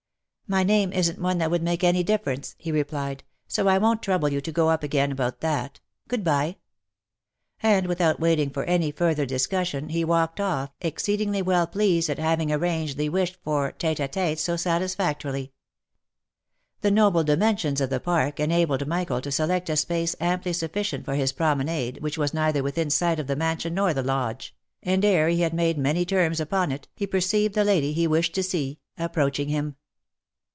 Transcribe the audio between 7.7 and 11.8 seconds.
without waiting for any further discussion, he walked off, exceedingly well